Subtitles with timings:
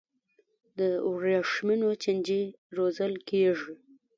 [0.77, 0.79] د
[1.09, 2.41] ورېښمو چینجي
[2.77, 3.73] روزل کیږي؟